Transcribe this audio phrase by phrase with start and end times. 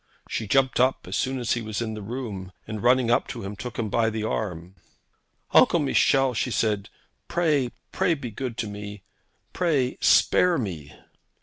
[0.27, 3.43] She jumped up as soon as he was in the room, and running up to
[3.43, 4.73] him, took him by the arm.
[5.51, 6.89] 'Uncle Michel,' she said,
[7.27, 9.03] 'pray, pray be good to me.
[9.53, 10.91] Pray, spare me!'